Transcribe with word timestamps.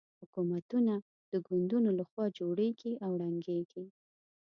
حکومتونه 0.19 0.93
د 1.31 1.33
ګوندونو 1.47 1.89
له 1.99 2.03
خوا 2.09 2.25
جوړېږي 2.39 2.93
او 3.05 3.11
ړنګېږي. 3.21 3.83